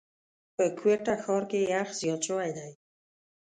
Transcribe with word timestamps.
په 0.55 0.63
کوټه 0.77 1.15
ښار 1.23 1.43
کي 1.51 1.59
یخ 1.71 1.87
زیات 1.99 2.21
شوی 2.27 2.49
دی. 2.57 2.69